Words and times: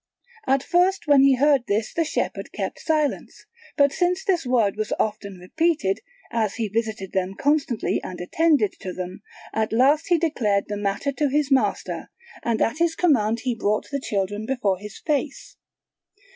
At 0.47 0.63
first 0.63 1.05
when 1.05 1.21
he 1.21 1.35
heard 1.35 1.67
this 1.67 1.93
the 1.93 2.03
shepherd 2.05 2.51
kept 2.51 2.79
silence; 2.79 3.45
but 3.77 3.91
since 3.93 4.23
this 4.25 4.47
word 4.47 4.75
was 4.75 4.91
often 4.97 5.37
repeated, 5.37 5.99
as 6.31 6.55
he 6.55 6.69
visited 6.69 7.11
them 7.11 7.35
constantly 7.35 8.01
and 8.01 8.19
attended 8.19 8.71
to 8.79 8.93
them, 8.93 9.21
at 9.53 9.71
last 9.71 10.07
he 10.07 10.17
declared 10.17 10.63
the 10.69 10.75
matter 10.75 11.11
to 11.11 11.29
his 11.29 11.51
master, 11.51 12.09
and 12.41 12.63
at 12.63 12.79
his 12.79 12.95
command 12.95 13.41
he 13.41 13.53
brought 13.53 13.91
the 13.91 13.99
children 14.01 14.47
before 14.47 14.79
his 14.79 14.97
face. 14.97 15.55